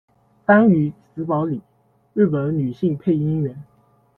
[0.47, 1.61] 丹羽紫保里，
[2.15, 3.55] 日本女性配音员。